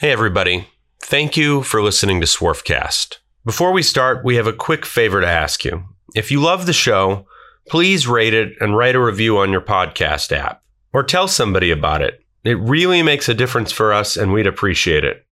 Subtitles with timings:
[0.00, 0.68] Hey, everybody.
[1.00, 3.16] Thank you for listening to Swarfcast.
[3.44, 5.86] Before we start, we have a quick favor to ask you.
[6.14, 7.26] If you love the show,
[7.68, 12.00] please rate it and write a review on your podcast app or tell somebody about
[12.00, 12.22] it.
[12.44, 15.26] It really makes a difference for us and we'd appreciate it.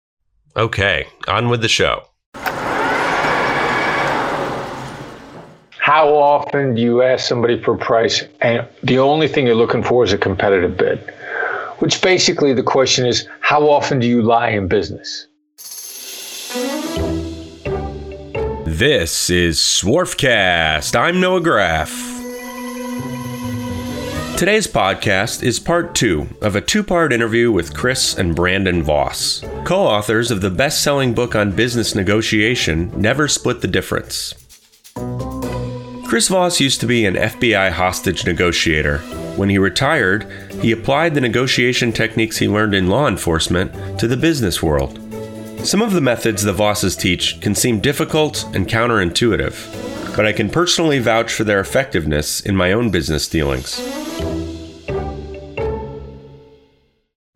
[0.56, 2.04] Okay, on with the show.
[5.80, 10.04] How often do you ask somebody for price and the only thing you're looking for
[10.04, 11.12] is a competitive bid?
[11.82, 15.26] Which basically the question is how often do you lie in business?
[18.64, 20.94] This is Swarfcast.
[20.94, 21.90] I'm Noah Graff.
[24.38, 29.42] Today's podcast is part two of a two part interview with Chris and Brandon Voss,
[29.64, 34.34] co authors of the best selling book on business negotiation, Never Split the Difference.
[36.06, 39.02] Chris Voss used to be an FBI hostage negotiator.
[39.36, 40.26] When he retired,
[40.60, 44.98] he applied the negotiation techniques he learned in law enforcement to the business world.
[45.64, 50.50] Some of the methods the Vosses teach can seem difficult and counterintuitive, but I can
[50.50, 53.80] personally vouch for their effectiveness in my own business dealings.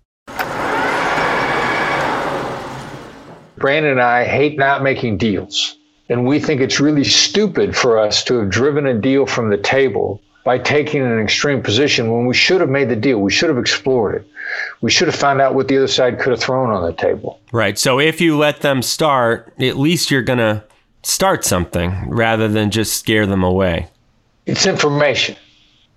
[3.56, 5.77] Brandon and I hate not making deals.
[6.09, 9.59] And we think it's really stupid for us to have driven a deal from the
[9.59, 13.19] table by taking an extreme position when we should have made the deal.
[13.19, 14.26] We should have explored it.
[14.81, 17.38] We should have found out what the other side could have thrown on the table.
[17.53, 17.78] Right.
[17.78, 20.64] So if you let them start, at least you're going to
[21.03, 23.88] start something rather than just scare them away.
[24.47, 25.36] It's information.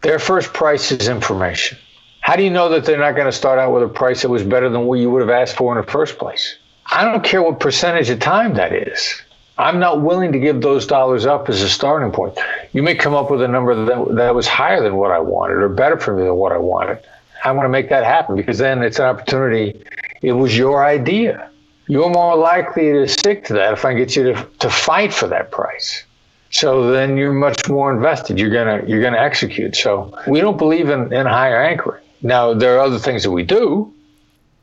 [0.01, 1.77] Their first price is information.
[2.19, 4.29] How do you know that they're not going to start out with a price that
[4.29, 6.57] was better than what you would have asked for in the first place?
[6.91, 9.21] I don't care what percentage of time that is.
[9.57, 12.37] I'm not willing to give those dollars up as a starting point.
[12.73, 15.57] You may come up with a number that, that was higher than what I wanted
[15.57, 16.99] or better for me than what I wanted.
[17.43, 19.83] I want to make that happen because then it's an opportunity.
[20.21, 21.49] It was your idea.
[21.87, 25.27] You're more likely to stick to that if I get you to, to fight for
[25.27, 26.05] that price.
[26.51, 28.37] So then you're much more invested.
[28.37, 29.75] You're gonna you're gonna execute.
[29.75, 32.03] So we don't believe in, in higher anchoring.
[32.21, 33.93] Now there are other things that we do,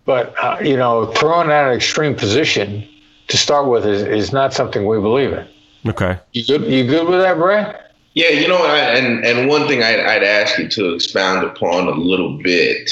[0.05, 2.87] but uh, you know throwing out an extreme position
[3.29, 5.47] to start with is, is not something we believe in.
[5.87, 6.19] Okay.
[6.33, 6.65] You good?
[6.71, 7.77] You good with that, Brand?
[8.15, 11.87] Yeah, you know, I, and and one thing I'd, I'd ask you to expound upon
[11.87, 12.91] a little bit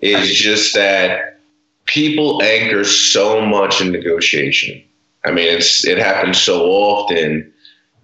[0.00, 1.40] is just that
[1.86, 4.82] people anchor so much in negotiation.
[5.24, 7.52] I mean, it's it happens so often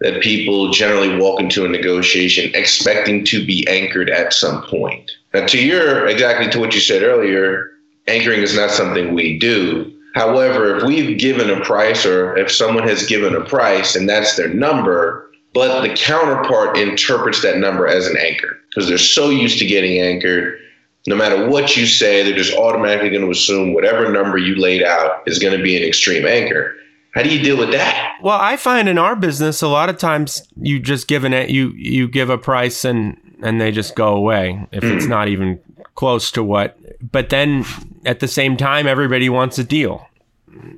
[0.00, 5.12] that people generally walk into a negotiation expecting to be anchored at some point.
[5.32, 7.70] Now, to your exactly to what you said earlier,
[8.08, 9.91] anchoring is not something we do.
[10.14, 14.36] However, if we've given a price or if someone has given a price and that's
[14.36, 19.58] their number, but the counterpart interprets that number as an anchor because they're so used
[19.58, 20.58] to getting anchored.
[21.06, 24.82] No matter what you say, they're just automatically going to assume whatever number you laid
[24.82, 26.74] out is going to be an extreme anchor.
[27.14, 28.16] How do you deal with that?
[28.22, 31.70] Well, I find in our business a lot of times you just give an you
[31.70, 34.96] you give a price and and they just go away if mm.
[34.96, 35.60] it's not even
[35.94, 36.78] close to what.
[37.10, 37.64] But then
[38.04, 40.06] at the same time, everybody wants a deal.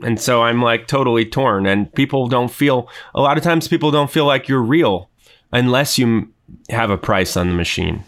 [0.02, 1.66] And so I'm like totally torn.
[1.66, 5.10] And people don't feel, a lot of times people don't feel like you're real
[5.52, 6.28] unless you
[6.70, 8.04] have a price on the machine.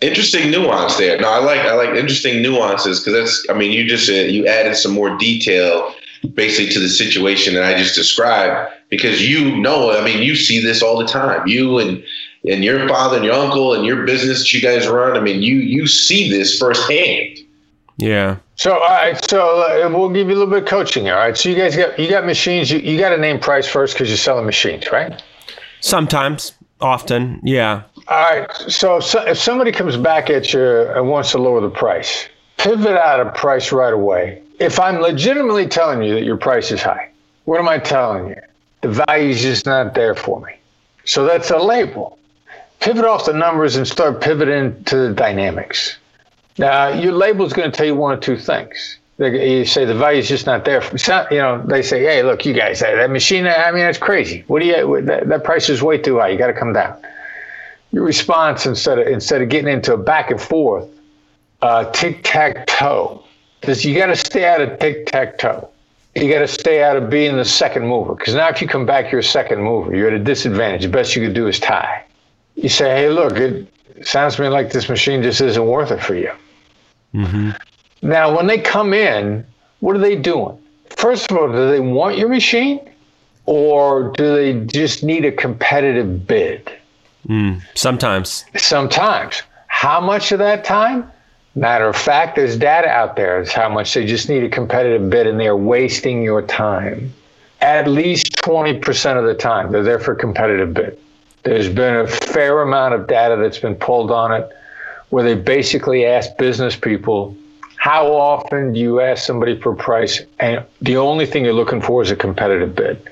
[0.00, 1.18] Interesting nuance there.
[1.20, 3.46] No, I like I like interesting nuances because that's.
[3.48, 5.94] I mean, you just uh, you added some more detail
[6.34, 9.96] basically to the situation that I just described because you know.
[9.96, 11.46] I mean, you see this all the time.
[11.46, 12.02] You and
[12.48, 15.16] and your father and your uncle and your business that you guys run.
[15.16, 17.38] I mean, you you see this firsthand.
[17.98, 18.38] Yeah.
[18.56, 21.08] So all right, so uh, we'll give you a little bit of coaching.
[21.08, 21.36] All right.
[21.36, 22.70] So you guys got you got machines.
[22.70, 25.22] You, you got to name price first because you're selling machines, right?
[25.80, 27.82] Sometimes, often, yeah.
[28.08, 28.50] All right.
[28.68, 32.28] So, so if somebody comes back at you and wants to lower the price,
[32.58, 34.42] pivot out of price right away.
[34.60, 37.10] If I'm legitimately telling you that your price is high,
[37.44, 38.36] what am I telling you?
[38.82, 40.52] The value is just not there for me.
[41.04, 42.18] So that's a label.
[42.82, 45.96] Pivot off the numbers and start pivoting to the dynamics.
[46.58, 48.98] Now, your label is going to tell you one or two things.
[49.18, 50.82] You say the value is just not there.
[51.30, 53.46] You know, they say, "Hey, look, you guys, that, machine.
[53.46, 54.42] I mean, that's crazy.
[54.48, 55.00] What do you?
[55.02, 56.28] That, that price is way too high.
[56.28, 57.00] You got to come down."
[57.92, 60.88] Your response instead of instead of getting into a back and forth,
[61.60, 63.22] uh, tic tac toe,
[63.62, 65.68] is you got to stay out of tic tac toe.
[66.16, 68.86] You got to stay out of being the second mover because now if you come
[68.86, 69.94] back, you're a second mover.
[69.94, 70.82] You're at a disadvantage.
[70.82, 72.04] The best you could do is tie.
[72.54, 73.66] You say, "Hey, look, it
[74.02, 76.32] sounds to me like this machine just isn't worth it for you."
[77.14, 77.50] Mm-hmm.
[78.02, 79.46] Now, when they come in,
[79.80, 80.58] what are they doing?
[80.90, 82.80] First of all, do they want your machine
[83.46, 86.70] or do they just need a competitive bid?
[87.28, 88.44] Mm, sometimes.
[88.56, 89.42] Sometimes.
[89.68, 91.10] How much of that time?
[91.54, 93.40] Matter of fact, there's data out there.
[93.40, 97.12] It's how much they just need a competitive bid and they're wasting your time.
[97.60, 100.98] At least 20% of the time, they're there for competitive bid.
[101.42, 104.48] There's been a fair amount of data that's been pulled on it
[105.10, 107.36] where they basically ask business people
[107.76, 111.80] how often do you ask somebody for a price and the only thing you're looking
[111.80, 113.10] for is a competitive bid?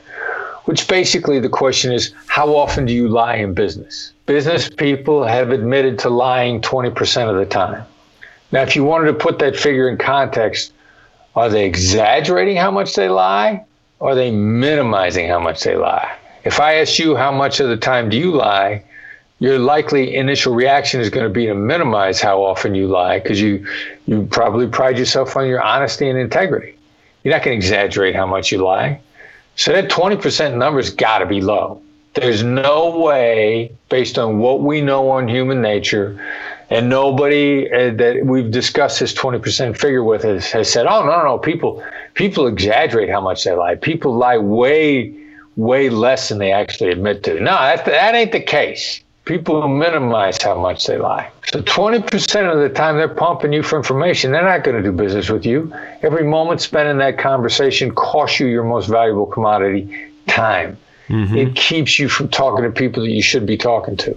[0.66, 4.12] Which basically the question is how often do you lie in business?
[4.26, 7.84] Business people have admitted to lying 20% of the time.
[8.52, 10.72] Now, if you wanted to put that figure in context,
[11.34, 13.64] are they exaggerating how much they lie?
[13.98, 16.16] Or are they minimizing how much they lie?
[16.44, 18.82] If I ask you how much of the time do you lie,
[19.40, 23.40] your likely initial reaction is going to be to minimize how often you lie because
[23.40, 23.66] you
[24.06, 26.76] you probably pride yourself on your honesty and integrity.
[27.22, 29.00] You're not going to exaggerate how much you lie.
[29.56, 31.82] So that 20% number's got to be low.
[32.14, 36.18] There's no way, based on what we know on human nature,
[36.70, 41.18] and nobody uh, that we've discussed this 20% figure with has, has said, "Oh no,
[41.18, 41.84] no, no, people
[42.14, 43.76] people exaggerate how much they lie.
[43.76, 45.19] People lie way
[45.60, 50.42] way less than they actually admit to." No, that that ain't the case people minimize
[50.42, 51.30] how much they lie.
[51.52, 54.90] So 20% of the time they're pumping you for information, they're not going to do
[54.90, 55.72] business with you.
[56.02, 59.94] Every moment spent in that conversation costs you your most valuable commodity,
[60.26, 60.76] time.
[61.08, 61.36] Mm-hmm.
[61.36, 64.16] It keeps you from talking to people that you should be talking to.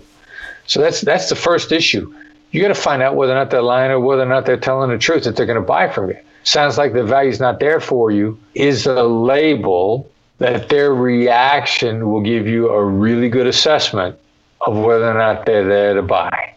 [0.65, 2.11] So that's that's the first issue.
[2.51, 4.57] You got to find out whether or not they're lying or whether or not they're
[4.57, 6.17] telling the truth that they're going to buy from you.
[6.43, 12.21] Sounds like the value's not there for you is a label that their reaction will
[12.21, 14.17] give you a really good assessment
[14.61, 16.55] of whether or not they're there to buy.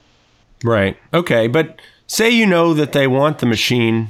[0.64, 0.96] Right.
[1.12, 1.46] Okay.
[1.46, 4.08] But say you know that they want the machine,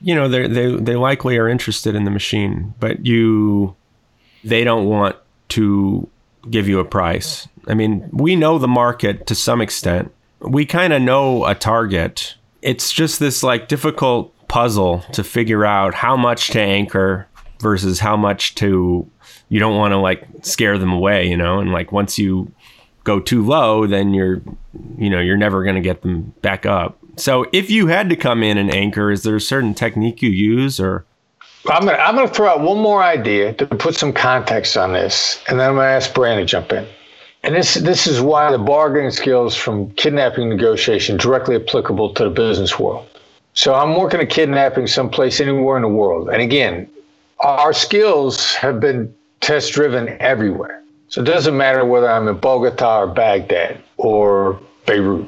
[0.00, 3.74] you know, they they they likely are interested in the machine, but you
[4.44, 5.16] they don't want
[5.50, 6.08] to
[6.50, 7.48] give you a price.
[7.66, 10.12] I mean, we know the market to some extent.
[10.40, 12.36] We kind of know a target.
[12.62, 17.27] It's just this like difficult puzzle to figure out how much to anchor
[17.60, 19.08] versus how much to
[19.48, 22.52] you don't want to like scare them away, you know, and like once you
[23.04, 24.42] go too low, then you're,
[24.98, 26.98] you know, you're never going to get them back up.
[27.16, 30.30] So if you had to come in and anchor, is there a certain technique you
[30.30, 31.04] use or?
[31.68, 35.42] I'm gonna I'm gonna throw out one more idea to put some context on this,
[35.48, 36.86] and then I'm gonna ask Brand to jump in.
[37.42, 42.30] And this this is why the bargaining skills from kidnapping negotiation directly applicable to the
[42.30, 43.06] business world.
[43.54, 46.88] So I'm working a kidnapping someplace anywhere in the world, and again,
[47.40, 50.82] our skills have been test driven everywhere.
[51.08, 55.26] So it doesn't matter whether I'm in Bogota or Baghdad or Beirut.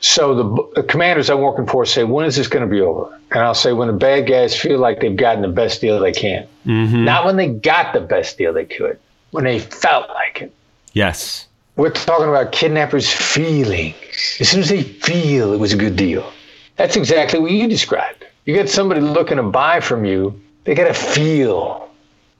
[0.00, 3.16] So the, the, commanders I'm working for say, when is this going to be over?
[3.30, 6.12] And I'll say, when the bad guys feel like they've gotten the best deal they
[6.12, 6.46] can.
[6.66, 7.04] Mm-hmm.
[7.04, 8.98] Not when they got the best deal they could,
[9.30, 10.52] when they felt like it.
[10.92, 11.46] Yes.
[11.76, 13.94] We're talking about kidnappers' feelings.
[14.40, 16.30] As soon as they feel it was a good deal.
[16.76, 18.26] That's exactly what you described.
[18.44, 21.90] You get somebody looking to buy from you, they got to feel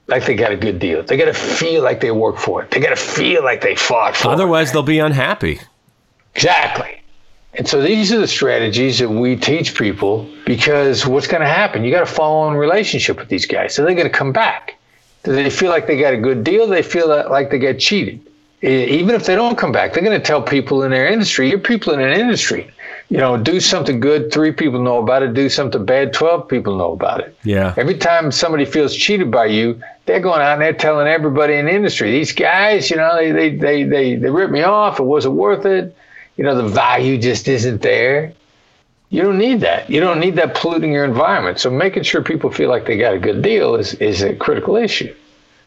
[0.07, 1.03] like they got a good deal.
[1.03, 2.71] They got to feel like they work for it.
[2.71, 4.33] They got to feel like they fought for Otherwise, it.
[4.33, 5.59] Otherwise, they'll be unhappy.
[6.35, 7.01] Exactly.
[7.55, 11.83] And so these are the strategies that we teach people because what's going to happen?
[11.83, 13.75] You got to follow in relationship with these guys.
[13.75, 14.79] So they're going to come back.
[15.23, 16.67] Do they feel like they got a good deal?
[16.67, 18.27] They feel like they get cheated.
[18.63, 21.59] Even if they don't come back, they're going to tell people in their industry, you're
[21.59, 22.71] people in an industry
[23.13, 25.35] you know, do something good, three people know about it.
[25.35, 27.37] Do something bad, 12 people know about it.
[27.43, 27.75] Yeah.
[27.77, 31.65] Every time somebody feels cheated by you, they're going out and they're telling everybody in
[31.65, 34.99] the industry, these guys, you know, they, they, they, they, they ripped me off.
[34.99, 35.95] It wasn't worth it.
[36.37, 38.33] You know, the value just isn't there.
[39.09, 39.91] You don't need that.
[39.91, 41.59] You don't need that polluting your environment.
[41.59, 44.75] So making sure people feel like they got a good deal is, is a critical
[44.75, 45.13] issue.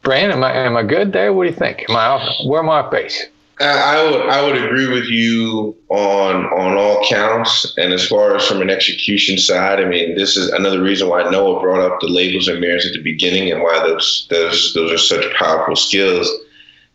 [0.06, 1.32] Brand, am I, am I good there?
[1.32, 1.84] What do you think?
[1.90, 2.22] Am I off?
[2.46, 3.26] Where am I off base?
[3.58, 7.74] I would I would agree with you on on all counts.
[7.76, 11.28] And as far as from an execution side, I mean, this is another reason why
[11.28, 14.92] Noah brought up the labels and mirrors at the beginning, and why those those those
[14.92, 16.30] are such powerful skills.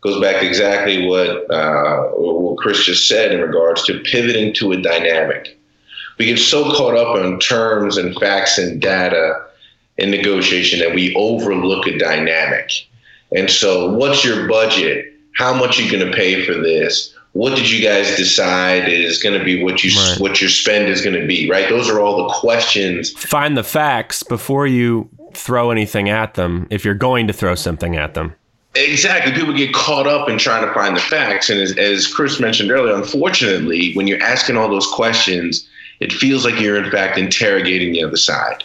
[0.00, 4.72] goes back to exactly what uh, what Chris just said in regards to pivoting to
[4.72, 5.58] a dynamic.
[6.18, 9.34] We get so caught up on terms and facts and data
[9.98, 12.70] in negotiation that we overlook a dynamic.
[13.36, 15.14] And so, what's your budget?
[15.36, 17.14] How much are you going to pay for this?
[17.32, 20.20] What did you guys decide is going to be what you right.
[20.20, 21.48] what your spend is going to be?
[21.48, 21.68] Right?
[21.68, 23.10] Those are all the questions.
[23.12, 26.66] Find the facts before you throw anything at them.
[26.70, 28.34] If you're going to throw something at them.
[28.74, 29.32] Exactly.
[29.32, 31.50] People get caught up in trying to find the facts.
[31.50, 35.68] And as, as Chris mentioned earlier, unfortunately, when you're asking all those questions,
[36.00, 38.64] it feels like you're in fact interrogating the other side.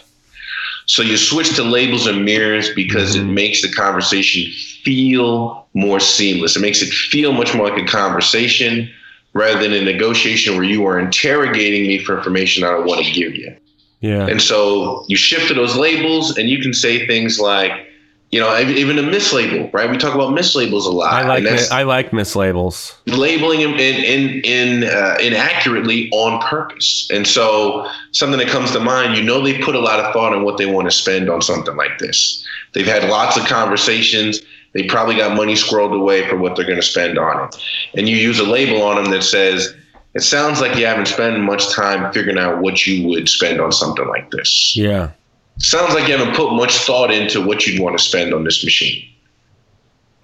[0.88, 3.34] So you switch to labels and mirrors because it mm-hmm.
[3.34, 4.50] makes the conversation
[4.82, 6.56] feel more seamless.
[6.56, 8.90] It makes it feel much more like a conversation
[9.34, 13.12] rather than a negotiation where you are interrogating me for information I don't want to
[13.12, 13.54] give you.
[14.00, 14.26] Yeah.
[14.28, 17.87] And so you shift to those labels and you can say things like,
[18.30, 19.90] you know, even a mislabel, right?
[19.90, 21.12] We talk about mislabels a lot.
[21.12, 22.94] I like I like mislabels.
[23.06, 29.16] Labeling in in in uh, inaccurately on purpose, and so something that comes to mind.
[29.16, 31.40] You know, they put a lot of thought on what they want to spend on
[31.40, 32.44] something like this.
[32.74, 34.40] They've had lots of conversations.
[34.74, 37.56] They probably got money squirreled away for what they're going to spend on it,
[37.96, 39.74] and you use a label on them that says.
[40.14, 43.70] It sounds like you haven't spent much time figuring out what you would spend on
[43.70, 44.74] something like this.
[44.74, 45.10] Yeah
[45.58, 48.64] sounds like you haven't put much thought into what you'd want to spend on this
[48.64, 49.08] machine.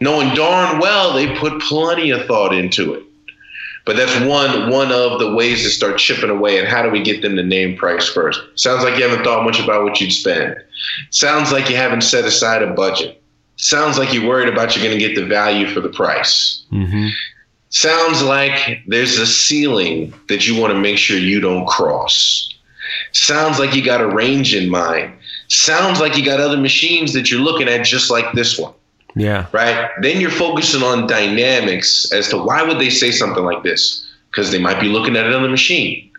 [0.00, 3.02] Knowing darn well they put plenty of thought into it.
[3.84, 6.58] But that's one one of the ways to start chipping away.
[6.58, 8.40] And how do we get them to name price first?
[8.54, 10.56] Sounds like you haven't thought much about what you'd spend.
[11.10, 13.22] Sounds like you haven't set aside a budget.
[13.56, 16.64] Sounds like you're worried about you're going to get the value for the price.
[16.72, 17.08] Mm-hmm.
[17.68, 22.52] Sounds like there's a ceiling that you want to make sure you don't cross.
[23.12, 25.12] Sounds like you got a range in mind.
[25.56, 28.75] Sounds like you got other machines that you're looking at just like this one.
[29.14, 29.46] Yeah.
[29.52, 29.88] Right.
[30.02, 34.04] Then you're focusing on dynamics as to why would they say something like this?
[34.30, 36.11] Because they might be looking at another machine.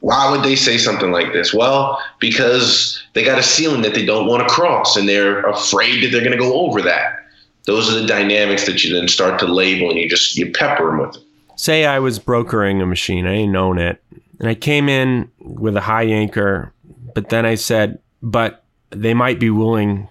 [0.00, 1.52] Why would they say something like this?
[1.52, 6.04] Well, because they got a ceiling that they don't want to cross and they're afraid
[6.04, 7.26] that they're going to go over that.
[7.64, 10.86] Those are the dynamics that you then start to label and you just you pepper
[10.86, 11.22] them with it.
[11.56, 14.00] Say I was brokering a machine, I ain't known it,
[14.38, 16.72] and I came in with a high anchor,
[17.14, 20.08] but then I said, but they might be willing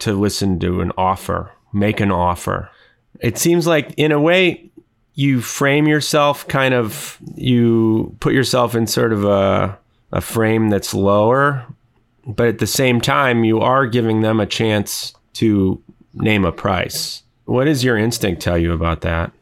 [0.00, 2.70] to listen to an offer, make an offer.
[3.20, 4.70] It seems like, in a way,
[5.14, 9.76] you frame yourself kind of, you put yourself in sort of a,
[10.12, 11.66] a frame that's lower,
[12.26, 15.82] but at the same time, you are giving them a chance to
[16.14, 17.22] name a price.
[17.46, 19.32] What does your instinct tell you about that?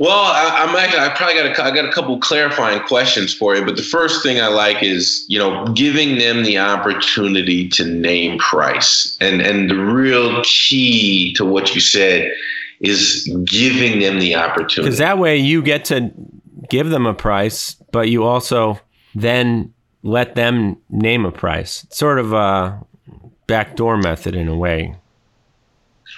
[0.00, 3.54] Well, I, am actually, I probably got a, I got a couple clarifying questions for
[3.54, 7.84] you, but the first thing I like is, you know, giving them the opportunity to
[7.84, 9.18] name price.
[9.20, 12.32] And, and the real key to what you said
[12.80, 14.88] is giving them the opportunity.
[14.88, 16.10] Because that way you get to
[16.70, 18.80] give them a price, but you also
[19.14, 21.84] then let them name a price.
[21.84, 22.80] It's sort of a
[23.46, 24.96] backdoor method in a way.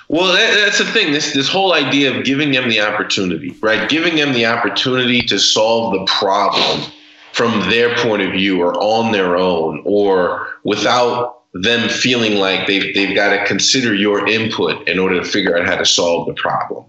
[0.08, 1.12] Well, that, that's the thing.
[1.12, 3.88] This this whole idea of giving them the opportunity, right?
[3.88, 6.90] Giving them the opportunity to solve the problem
[7.32, 12.94] from their point of view or on their own or without them feeling like they've,
[12.94, 16.34] they've got to consider your input in order to figure out how to solve the
[16.34, 16.84] problem.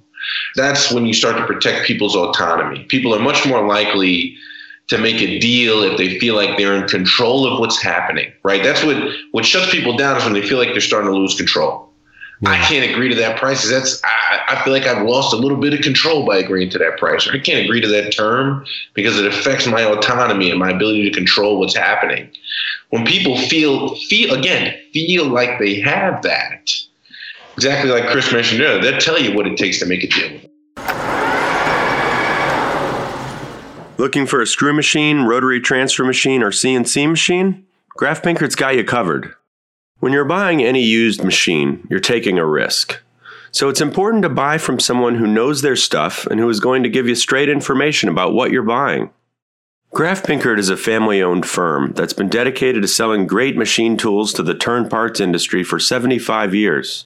[0.55, 2.85] That's when you start to protect people's autonomy.
[2.85, 4.37] People are much more likely
[4.87, 8.63] to make a deal if they feel like they're in control of what's happening, right?
[8.63, 8.97] That's what,
[9.31, 11.92] what shuts people down is when they feel like they're starting to lose control.
[12.41, 12.51] Yeah.
[12.51, 13.69] I can't agree to that price.
[13.69, 16.77] That's I, I, feel like I've lost a little bit of control by agreeing to
[16.79, 17.27] that price.
[17.27, 21.15] I can't agree to that term because it affects my autonomy and my ability to
[21.15, 22.29] control what's happening.
[22.89, 26.69] When people feel feel again feel like they have that,
[27.55, 30.49] exactly like Chris mentioned earlier, they'll tell you what it takes to make a deal.
[33.97, 37.65] Looking for a screw machine, rotary transfer machine, or CNC machine?
[37.89, 39.33] Graf Pinkert's got you covered.
[40.03, 43.01] When you're buying any used machine, you're taking a risk.
[43.51, 46.83] So it's important to buy from someone who knows their stuff and who is going
[46.83, 49.11] to give you straight information about what you're buying.
[49.93, 54.33] Graf Pinkert is a family owned firm that's been dedicated to selling great machine tools
[54.33, 57.05] to the turn parts industry for 75 years.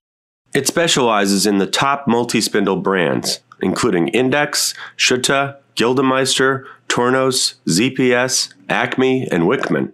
[0.56, 9.28] It specializes in the top multi spindle brands, including Index, Schutte, Gildemeister, Tornos, ZPS, Acme,
[9.30, 9.94] and Wickman.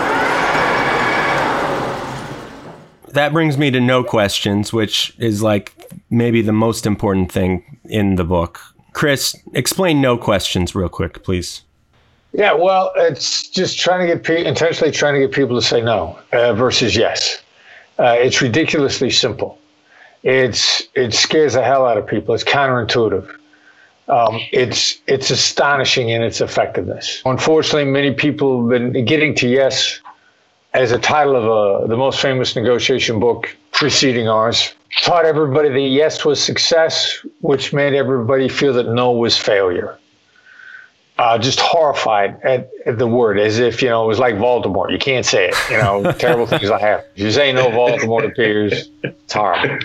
[3.13, 8.15] That brings me to no questions, which is like maybe the most important thing in
[8.15, 8.59] the book.
[8.93, 11.61] Chris, explain no questions real quick, please.
[12.33, 15.81] Yeah, well, it's just trying to get pe- intentionally trying to get people to say
[15.81, 17.41] no uh, versus yes.
[17.99, 19.57] Uh, it's ridiculously simple.
[20.23, 22.33] It's it scares the hell out of people.
[22.33, 23.29] It's counterintuitive.
[24.07, 27.21] Um, it's it's astonishing in its effectiveness.
[27.25, 30.00] Unfortunately, many people have been getting to yes
[30.73, 34.73] as a title of a, the most famous negotiation book preceding ours.
[35.01, 39.97] Taught everybody that yes was success, which made everybody feel that no was failure
[41.21, 44.91] uh, just horrified at, at, the word, as if you know it was like Voldemort.
[44.91, 45.55] You can't say it.
[45.69, 47.05] You know, terrible things like happen.
[47.15, 48.89] If you say no, Voldemort appears.
[49.03, 49.77] It's horrible.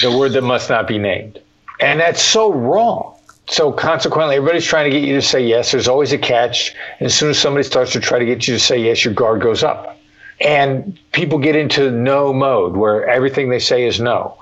[0.00, 1.42] The word that must not be named,
[1.78, 3.16] and that's so wrong.
[3.50, 5.72] So consequently, everybody's trying to get you to say yes.
[5.72, 6.72] There's always a catch.
[7.00, 9.12] And as soon as somebody starts to try to get you to say yes, your
[9.12, 9.98] guard goes up,
[10.40, 14.36] and people get into no mode where everything they say is no.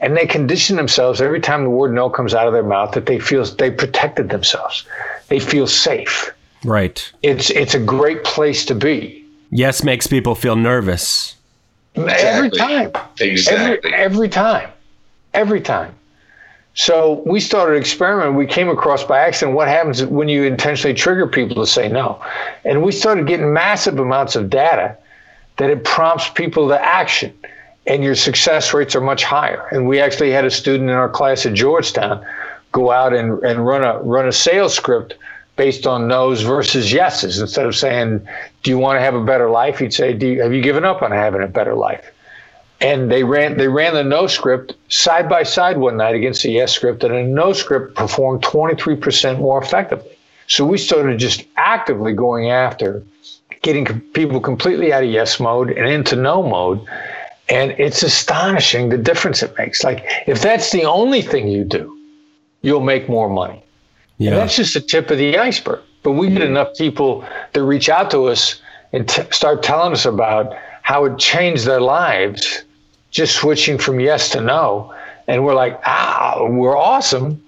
[0.00, 3.04] And they condition themselves every time the word no comes out of their mouth that
[3.04, 4.86] they feel they protected themselves.
[5.28, 6.32] They feel safe.
[6.64, 7.12] Right.
[7.22, 9.26] It's it's a great place to be.
[9.50, 11.36] Yes makes people feel nervous.
[11.96, 12.24] Exactly.
[12.26, 13.92] every time exactly.
[13.92, 14.70] every, every time.
[15.34, 15.94] Every time
[16.74, 18.34] so we started experimenting.
[18.34, 22.20] We came across by accident what happens when you intentionally trigger people to say no.
[22.64, 24.96] And we started getting massive amounts of data
[25.56, 27.32] that it prompts people to action
[27.86, 29.66] and your success rates are much higher.
[29.70, 32.24] And we actually had a student in our class at Georgetown
[32.72, 35.14] go out and, and run a run a sales script
[35.56, 37.38] based on no's versus yeses.
[37.38, 38.26] Instead of saying,
[38.62, 40.84] "Do you want to have a better life?" he'd say, "Do you, have you given
[40.84, 42.10] up on having a better life?"
[42.80, 46.50] And they ran they ran the no script side by side one night against the
[46.50, 50.16] yes script, and a no script performed 23% more effectively.
[50.48, 53.02] So we started just actively going after
[53.62, 56.86] getting people completely out of yes mode and into no mode
[57.48, 59.84] and it's astonishing the difference it makes.
[59.84, 61.96] Like, if that's the only thing you do,
[62.62, 63.62] you'll make more money.
[64.18, 64.30] Yeah.
[64.30, 65.80] And that's just the tip of the iceberg.
[66.02, 68.60] But we get enough people that reach out to us
[68.92, 72.62] and t- start telling us about how it changed their lives
[73.10, 74.94] just switching from yes to no.
[75.26, 77.42] And we're like, ah, we're awesome.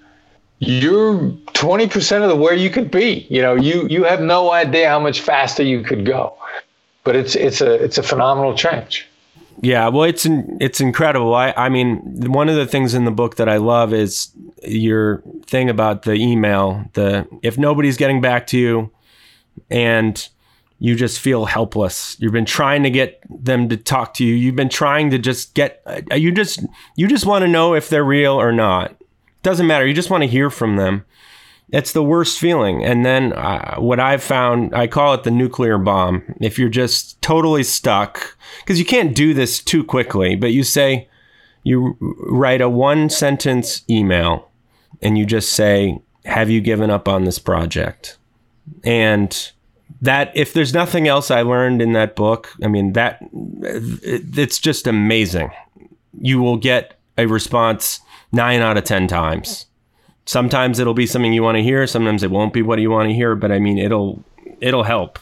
[0.57, 1.19] You're
[1.53, 3.27] 20% of the where you could be.
[3.29, 6.35] You know, you you have no idea how much faster you could go.
[7.03, 9.07] But it's it's a it's a phenomenal change.
[9.61, 10.25] Yeah, well, it's
[10.59, 11.35] it's incredible.
[11.35, 14.31] I I mean, one of the things in the book that I love is
[14.63, 16.85] your thing about the email.
[16.93, 18.89] The if nobody's getting back to you,
[19.69, 20.27] and
[20.79, 22.15] you just feel helpless.
[22.19, 24.35] You've been trying to get them to talk to you.
[24.35, 26.63] You've been trying to just get uh, you just
[26.95, 28.95] you just want to know if they're real or not.
[29.43, 29.87] Doesn't matter.
[29.87, 31.05] You just want to hear from them.
[31.69, 32.83] It's the worst feeling.
[32.83, 36.23] And then uh, what I've found, I call it the nuclear bomb.
[36.39, 41.09] If you're just totally stuck, because you can't do this too quickly, but you say,
[41.63, 44.49] you write a one sentence email
[45.01, 48.17] and you just say, Have you given up on this project?
[48.85, 49.51] And
[50.01, 54.87] that, if there's nothing else I learned in that book, I mean, that it's just
[54.87, 55.51] amazing.
[56.19, 57.99] You will get a response
[58.31, 59.65] nine out of 10 times.
[60.25, 63.07] Sometimes it'll be something you want to hear sometimes it won't be what you want
[63.07, 64.21] to hear but i mean it'll
[64.59, 65.19] it'll help.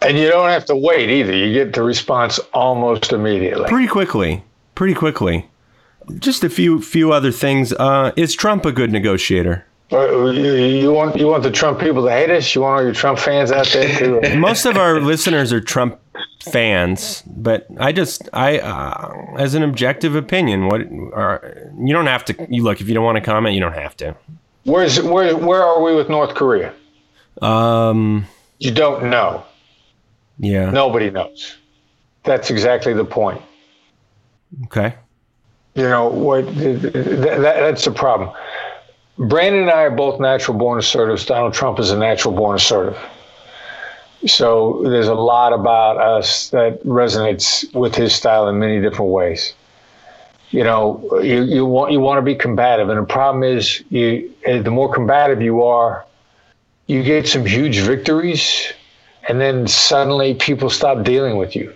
[0.00, 1.34] And you don't have to wait either.
[1.34, 3.68] You get the response almost immediately.
[3.68, 4.44] Pretty quickly
[4.78, 5.50] pretty quickly.
[6.20, 7.72] Just a few few other things.
[7.72, 12.30] Uh, is trump a good negotiator you want you want the Trump people to hate
[12.30, 12.54] us?
[12.54, 14.36] You want all your Trump fans out there to?
[14.38, 15.98] Most of our listeners are Trump
[16.40, 20.82] fans, but I just I uh, as an objective opinion, what
[21.14, 23.72] are you don't have to you look if you don't want to comment, you don't
[23.72, 24.14] have to.
[24.64, 26.74] Where's where where are we with North Korea?
[27.40, 28.26] Um,
[28.58, 29.44] you don't know.
[30.38, 30.70] Yeah.
[30.70, 31.56] Nobody knows.
[32.24, 33.40] That's exactly the point.
[34.66, 34.94] Okay.
[35.74, 36.46] You know what?
[36.56, 38.30] That, that, that's the problem.
[39.18, 41.26] Brandon and I are both natural born assertives.
[41.26, 42.98] Donald Trump is a natural born assertive.
[44.26, 49.54] So there's a lot about us that resonates with his style in many different ways.
[50.50, 54.32] You know, you, you want you want to be combative, and the problem is, you
[54.44, 56.06] the more combative you are,
[56.86, 58.72] you get some huge victories,
[59.28, 61.74] and then suddenly people stop dealing with you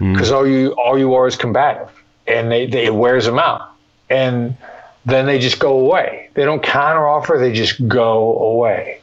[0.00, 0.34] because mm.
[0.34, 1.88] all you all you are is combative,
[2.26, 3.70] and they, they it wears them out,
[4.08, 4.56] and
[5.04, 6.30] then they just go away.
[6.34, 9.00] They don't counteroffer; they just go away.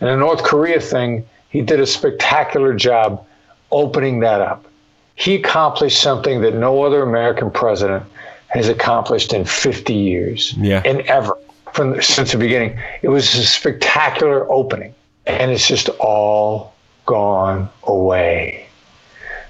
[0.00, 3.24] And the North Korea thing he did a spectacular job
[3.70, 4.66] opening that up.
[5.14, 8.04] He accomplished something that no other American president
[8.48, 10.82] has accomplished in 50 years yeah.
[10.84, 11.36] and ever.
[11.72, 12.78] from since the beginning.
[13.02, 14.94] It was a spectacular opening,
[15.26, 16.74] and it's just all
[17.06, 18.66] gone away.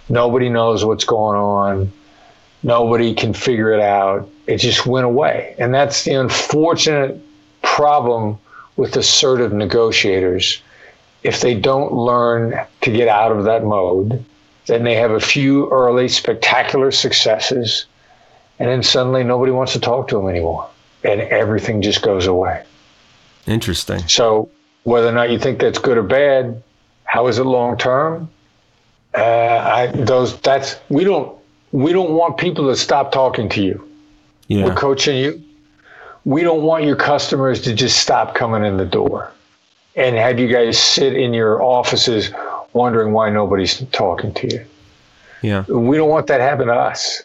[0.08, 1.92] Nobody knows what's going on.
[2.62, 4.28] Nobody can figure it out.
[4.46, 7.20] It just went away, and that's the unfortunate
[7.62, 8.38] problem
[8.76, 10.62] with assertive negotiators.
[11.22, 14.24] If they don't learn to get out of that mode,
[14.66, 17.86] then they have a few early spectacular successes,
[18.58, 20.68] and then suddenly nobody wants to talk to them anymore,
[21.02, 22.62] and everything just goes away.
[23.46, 24.06] Interesting.
[24.08, 24.48] So,
[24.84, 26.62] whether or not you think that's good or bad,
[27.04, 28.28] how is it long term?
[29.14, 31.36] Uh, I those that's we don't
[31.72, 33.85] we don't want people to stop talking to you.
[34.48, 34.64] Yeah.
[34.64, 35.42] We're coaching you.
[36.24, 39.32] We don't want your customers to just stop coming in the door
[39.94, 42.30] and have you guys sit in your offices
[42.72, 44.64] wondering why nobody's talking to you.
[45.42, 45.64] Yeah.
[45.68, 47.22] We don't want that to happen to us.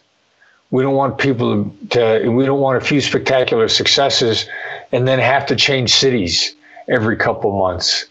[0.70, 4.46] We don't want people to, we don't want a few spectacular successes
[4.90, 6.54] and then have to change cities
[6.88, 8.06] every couple months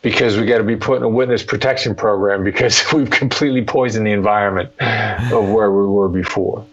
[0.00, 4.06] because we got to be put in a witness protection program because we've completely poisoned
[4.06, 6.64] the environment of where we were before.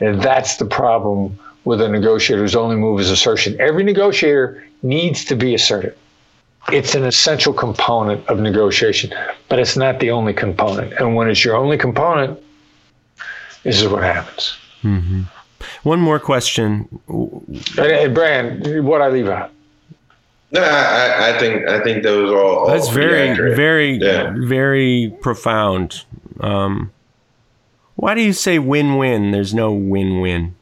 [0.00, 3.60] And that's the problem with a negotiator's only move is assertion.
[3.60, 5.96] Every negotiator needs to be assertive.
[6.72, 9.12] It's an essential component of negotiation,
[9.48, 10.92] but it's not the only component.
[10.94, 12.38] And when it's your only component,
[13.62, 14.56] this is what happens.
[14.82, 15.22] Mm-hmm.
[15.82, 16.88] One more question.
[17.74, 19.50] Hey, Brand, what I leave out?
[20.52, 22.66] No, I, I think I think those are all.
[22.66, 23.56] That's very, accurate.
[23.56, 24.34] very, Yeah.
[24.36, 26.04] very profound.
[26.40, 26.90] Um,
[28.00, 29.30] why do you say win-win?
[29.30, 30.54] There's no win-win.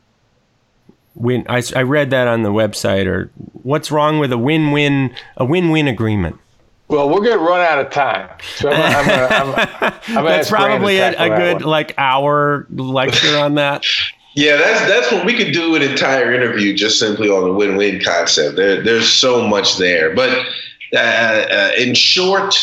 [1.14, 1.46] Win.
[1.48, 3.06] I, I read that on the website.
[3.06, 3.30] Or
[3.62, 5.14] what's wrong with a win-win?
[5.36, 6.36] A win-win agreement.
[6.88, 8.28] Well, we're going to run out of time.
[8.56, 11.70] So I'm, I'm gonna, I'm, I'm That's ask Brand to probably a, a good one.
[11.70, 13.84] like hour lecture on that.
[14.34, 18.00] Yeah, that's that's what we could do an entire interview just simply on the win-win
[18.04, 18.54] concept.
[18.54, 20.30] There, there's so much there, but
[20.94, 22.54] uh, uh, in short,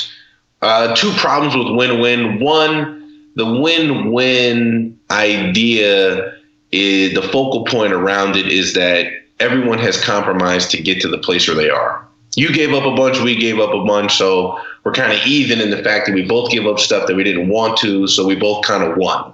[0.62, 2.40] uh, two problems with win-win.
[2.40, 2.95] One,
[3.36, 6.34] the win-win idea
[6.72, 11.18] is the focal point around it is that everyone has compromised to get to the
[11.18, 12.06] place where they are.
[12.36, 15.62] You gave up a bunch, we gave up a bunch, so we're kind of even
[15.62, 18.26] in the fact that we both give up stuff that we didn't want to, so
[18.26, 19.34] we both kind of won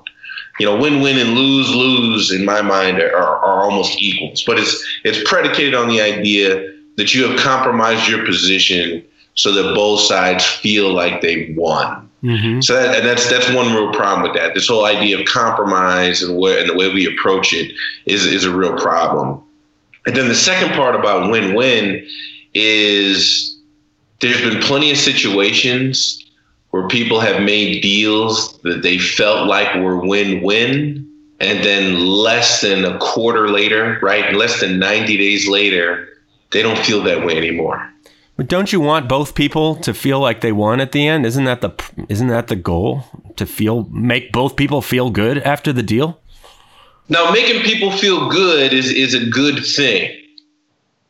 [0.60, 4.44] you know, win-win and lose-lose in my mind are, are almost equals.
[4.46, 9.04] But it's it's predicated on the idea that you have compromised your position
[9.36, 12.10] so that both sides feel like they've won.
[12.24, 12.62] Mm-hmm.
[12.62, 14.54] So that, and that's that's one real problem with that.
[14.54, 17.74] This whole idea of compromise and where and the way we approach it
[18.06, 19.42] is is a real problem.
[20.06, 22.08] And then the second part about win-win
[22.54, 23.60] is
[24.20, 26.24] there's been plenty of situations
[26.72, 31.08] where people have made deals that they felt like were win-win
[31.40, 36.08] and then less than a quarter later right less than 90 days later
[36.52, 37.91] they don't feel that way anymore
[38.42, 41.28] But don't you want both people to feel like they won at the end?
[41.28, 41.72] Isn't that the
[42.10, 43.04] isn't that the goal?
[43.36, 46.22] To feel make both people feel good after the deal?
[47.12, 50.10] now making people feel good is is a good thing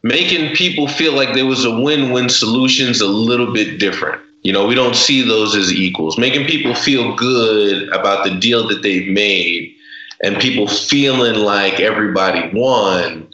[0.04, 4.52] making people feel like there was a win-win solution is a little bit different you
[4.52, 8.82] know we don't see those as equals making people feel good about the deal that
[8.82, 9.72] they've made
[10.24, 13.31] and people feeling like everybody won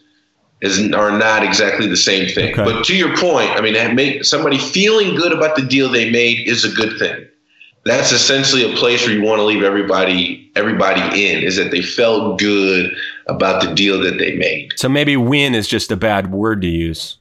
[0.61, 2.53] is are not exactly the same thing.
[2.53, 2.63] Okay.
[2.63, 6.47] But to your point, I mean, make somebody feeling good about the deal they made
[6.47, 7.27] is a good thing.
[7.85, 11.81] That's essentially a place where you want to leave everybody everybody in is that they
[11.81, 12.93] felt good
[13.27, 14.73] about the deal that they made.
[14.75, 17.17] So maybe win is just a bad word to use.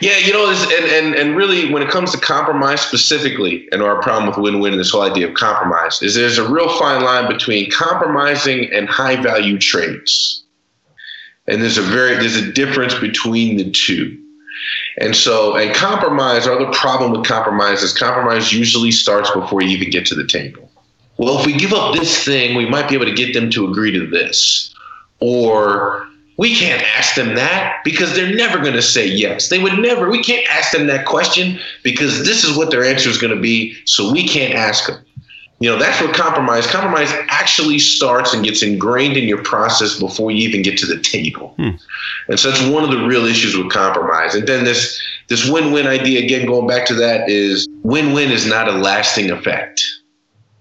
[0.00, 4.02] Yeah, you know, and, and and really, when it comes to compromise specifically, and our
[4.02, 7.30] problem with win-win and this whole idea of compromise is there's a real fine line
[7.30, 10.44] between compromising and high-value trades,
[11.46, 14.18] and there's a very there's a difference between the two.
[14.98, 19.70] And so, and compromise, our other problem with compromise is compromise usually starts before you
[19.70, 20.70] even get to the table.
[21.16, 23.70] Well, if we give up this thing, we might be able to get them to
[23.70, 24.74] agree to this,
[25.20, 29.48] or we can't ask them that because they're never going to say yes.
[29.48, 33.08] They would never, we can't ask them that question because this is what their answer
[33.08, 33.76] is going to be.
[33.84, 35.04] So we can't ask them.
[35.62, 40.32] You know, that's what compromise, compromise actually starts and gets ingrained in your process before
[40.32, 41.54] you even get to the table.
[41.56, 41.70] Hmm.
[42.26, 44.34] And so that's one of the real issues with compromise.
[44.34, 48.66] And then this, this win-win idea, again, going back to that is win-win is not
[48.66, 49.80] a lasting effect.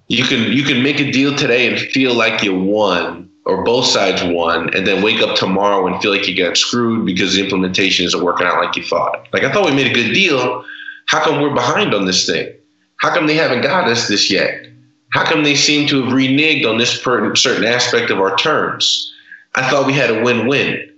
[0.08, 3.88] You can, you can make a deal today and feel like you won or both
[3.88, 7.44] sides won, and then wake up tomorrow and feel like you got screwed because the
[7.44, 9.28] implementation isn't working out like you thought.
[9.34, 10.64] Like I thought we made a good deal.
[11.08, 12.54] How come we're behind on this thing?
[12.98, 14.68] How come they haven't got us this yet?
[15.12, 19.14] How come they seem to have reneged on this per- certain aspect of our terms?
[19.56, 20.90] I thought we had a win-win.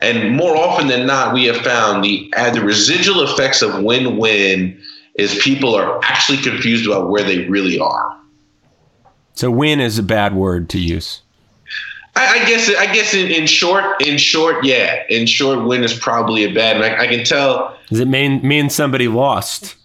[0.00, 4.80] And more often than not, we have found the uh, the residual effects of win-win
[5.14, 8.18] is people are actually confused about where they really are.
[9.34, 11.22] So win is a bad word to use.
[12.16, 15.94] I, I guess I guess in, in short, in short, yeah, in short, win is
[15.94, 16.76] probably a bad.
[16.76, 17.78] And I, I can tell.
[17.88, 19.76] Does it mean mean somebody lost?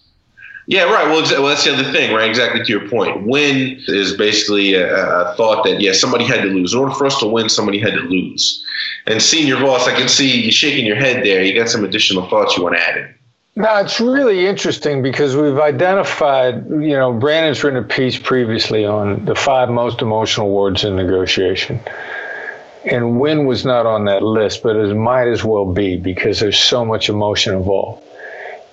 [0.69, 1.07] Yeah, right.
[1.07, 2.29] Well, well, that's the other thing, right?
[2.29, 3.25] Exactly to your point.
[3.25, 6.73] Win is basically a, a, thought that, yeah, somebody had to lose.
[6.73, 8.63] In order for us to win, somebody had to lose.
[9.05, 11.41] And seeing your boss, I can see you shaking your head there.
[11.41, 13.15] You got some additional thoughts you want to add in.
[13.55, 19.23] No, it's really interesting because we've identified, you know, Brandon's written a piece previously on
[19.23, 21.79] the five most emotional words in negotiation.
[22.83, 26.59] And win was not on that list, but it might as well be because there's
[26.59, 28.03] so much emotion involved.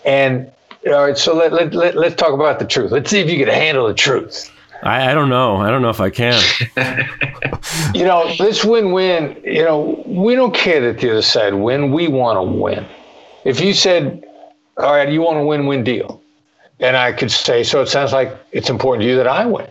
[0.04, 0.50] And
[0.86, 2.92] all right, so let, let, let, let's talk about the truth.
[2.92, 4.50] Let's see if you can handle the truth.
[4.82, 5.56] I, I don't know.
[5.56, 6.42] I don't know if I can.
[7.94, 11.90] you know, this win win, you know, we don't care that the other side win.
[11.90, 12.86] We want to win.
[13.44, 14.24] If you said,
[14.76, 16.22] all right, you want a win win deal,
[16.80, 19.68] and I could say, so it sounds like it's important to you that I win.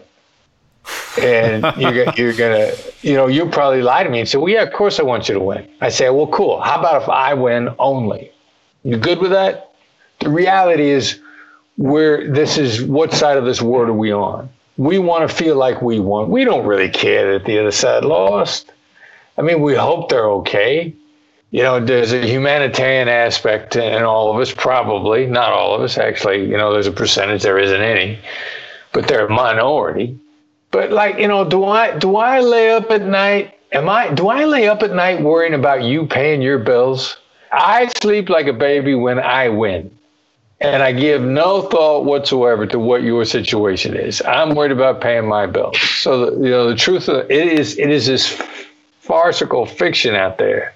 [1.21, 2.71] and you're, you're gonna,
[3.01, 5.29] you know, you'll probably lie to me and say, "Well, yeah, of course I want
[5.29, 6.59] you to win." I say, "Well, cool.
[6.59, 8.31] How about if I win only?
[8.83, 9.72] You good with that?"
[10.23, 11.19] The reality is,
[11.75, 14.49] where this is what side of this word are we on?
[14.77, 16.29] We want to feel like we won.
[16.29, 18.71] We don't really care that the other side lost.
[19.37, 20.93] I mean, we hope they're okay.
[21.51, 25.97] You know, there's a humanitarian aspect in all of us, probably not all of us.
[25.97, 28.17] Actually, you know, there's a percentage there isn't any,
[28.93, 30.17] but they're a minority.
[30.71, 33.59] But like, you know, do I do I lay up at night?
[33.73, 37.17] Am I do I lay up at night worrying about you paying your bills?
[37.51, 39.91] I sleep like a baby when I win
[40.63, 44.21] and I give no thought whatsoever to what your situation is.
[44.21, 45.77] I'm worried about paying my bills.
[45.97, 48.41] So the, you know the truth of it is it is this
[49.01, 50.73] farcical fiction out there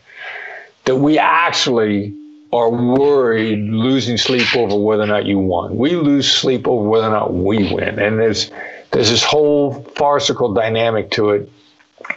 [0.84, 2.13] that we actually
[2.52, 5.78] are worried losing sleep over whether or not you won.
[5.78, 8.52] We lose sleep over whether or not we win, and there's
[8.91, 11.50] there's this whole farcical dynamic to it,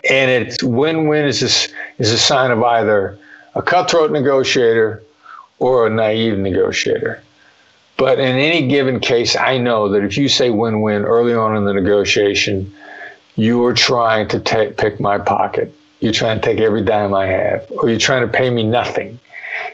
[0.09, 3.17] and it's win-win is this is a sign of either
[3.55, 5.03] a cutthroat negotiator
[5.61, 7.23] or a naive negotiator.
[8.01, 11.55] But in any given case, I know that if you say win win early on
[11.55, 12.73] in the negotiation,
[13.37, 15.75] you are trying to take, pick my pocket.
[16.01, 19.21] You're trying to take every dime I have, or you're trying to pay me nothing.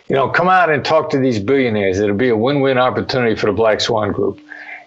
[0.09, 2.01] You know, come out and talk to these billionaires.
[2.01, 4.41] It'll be a win win opportunity for the Black Swan Group.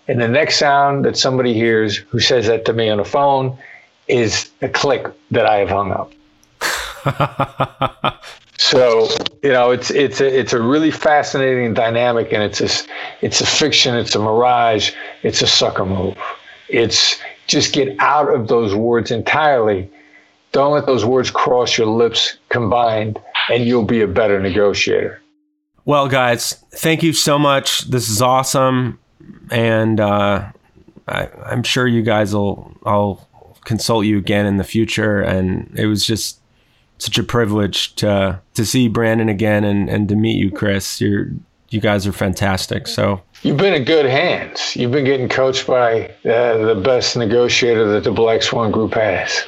[0.09, 3.57] And the next sound that somebody hears who says that to me on the phone
[4.09, 6.11] is a click that I have hung up.
[8.59, 9.07] So
[9.41, 12.67] you know, it's it's a it's a really fascinating dynamic, and it's a
[13.21, 14.91] it's a fiction, it's a mirage,
[15.23, 16.17] it's a sucker move.
[16.67, 17.17] It's
[17.47, 19.89] just get out of those words entirely.
[20.51, 23.17] Don't let those words cross your lips combined,
[23.49, 25.21] and you'll be a better negotiator.
[25.85, 27.83] Well, guys, thank you so much.
[27.89, 28.99] This is awesome,
[29.49, 30.51] and uh,
[31.07, 32.77] I, I'm sure you guys will.
[32.85, 33.25] I'll
[33.63, 36.38] consult you again in the future, and it was just
[36.99, 41.01] such a privilege to to see Brandon again and and to meet you, Chris.
[41.01, 41.31] You're
[41.69, 42.87] you guys are fantastic.
[42.87, 44.75] So you've been in good hands.
[44.75, 49.45] You've been getting coached by uh, the best negotiator that the Black Swan Group has.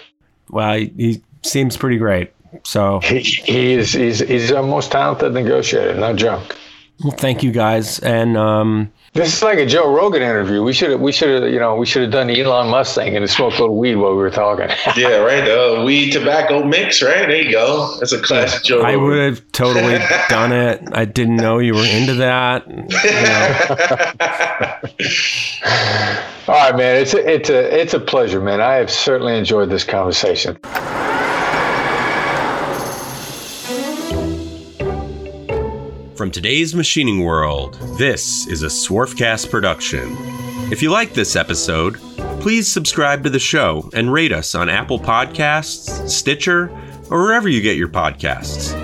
[0.50, 2.32] Well, he, he seems pretty great.
[2.64, 5.96] So he, he is he's he's our most talented negotiator.
[5.96, 6.58] No joke.
[7.04, 10.64] Well, thank you guys, and um, this is like a Joe Rogan interview.
[10.64, 12.96] We should have, we should have, you know, we should have done the Elon Musk
[12.96, 14.70] thing and smoked a little weed while we were talking.
[14.96, 15.44] yeah, right.
[15.44, 17.28] The weed tobacco mix, right?
[17.28, 17.98] There you go.
[18.00, 18.82] That's a classic Joe.
[18.82, 19.98] I would have totally
[20.30, 20.82] done it.
[20.94, 22.66] I didn't know you were into that.
[26.48, 26.96] All right, man.
[26.96, 28.62] It's a, it's a it's a pleasure, man.
[28.62, 30.58] I have certainly enjoyed this conversation.
[36.22, 40.16] From today's machining world, this is a Swarfcast production.
[40.72, 41.96] If you like this episode,
[42.42, 46.70] please subscribe to the show and rate us on Apple Podcasts, Stitcher,
[47.10, 48.76] or wherever you get your podcasts.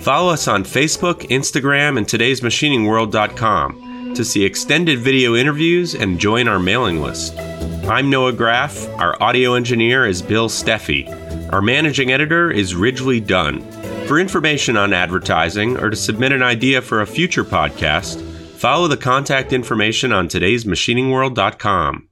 [0.00, 6.60] Follow us on Facebook, Instagram, and today'smachiningworld.com to see extended video interviews and join our
[6.60, 7.36] mailing list.
[7.36, 8.88] I'm Noah Graff.
[8.90, 11.52] Our audio engineer is Bill Steffi.
[11.52, 13.75] Our managing editor is Ridgely Dunn.
[14.06, 18.96] For information on advertising or to submit an idea for a future podcast, follow the
[18.96, 22.08] contact information on today'smachiningworld.com.